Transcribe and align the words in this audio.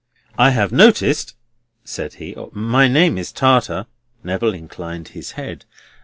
"I 0.35 0.49
have 0.49 0.71
noticed," 0.71 1.35
said 1.83 2.15
he; 2.15 2.35
"—my 2.53 2.87
name 2.87 3.19
is 3.19 3.31
Tartar." 3.31 3.85
Neville 4.23 4.55
inclined 4.55 5.09
his 5.09 5.33
head. 5.33 5.65